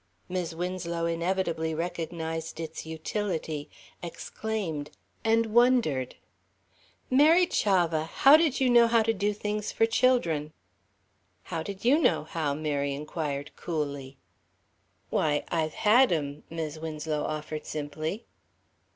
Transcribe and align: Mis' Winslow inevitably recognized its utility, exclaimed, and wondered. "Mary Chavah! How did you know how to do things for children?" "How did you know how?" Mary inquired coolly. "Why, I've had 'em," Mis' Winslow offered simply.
Mis' 0.27 0.55
Winslow 0.55 1.05
inevitably 1.05 1.75
recognized 1.75 2.59
its 2.59 2.87
utility, 2.87 3.69
exclaimed, 4.01 4.89
and 5.23 5.53
wondered. 5.53 6.15
"Mary 7.11 7.45
Chavah! 7.45 8.07
How 8.07 8.35
did 8.35 8.59
you 8.59 8.67
know 8.67 8.87
how 8.87 9.03
to 9.03 9.13
do 9.13 9.31
things 9.31 9.71
for 9.71 9.85
children?" 9.85 10.53
"How 11.43 11.61
did 11.61 11.85
you 11.85 11.99
know 11.99 12.23
how?" 12.23 12.55
Mary 12.55 12.95
inquired 12.95 13.55
coolly. 13.55 14.17
"Why, 15.11 15.43
I've 15.49 15.75
had 15.75 16.11
'em," 16.11 16.45
Mis' 16.49 16.79
Winslow 16.79 17.23
offered 17.23 17.67
simply. 17.67 18.25